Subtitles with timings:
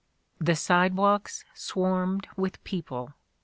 [0.39, 3.13] The side walks swarmed with people.